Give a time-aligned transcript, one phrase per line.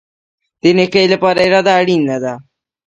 [0.61, 2.33] د نیکۍ لپاره اراده اړین ده